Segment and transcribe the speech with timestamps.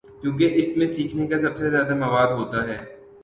[0.21, 2.77] کیونکہ اس میں سیکھنے کا سب سے زیادہ مواد ہو تا ہے۔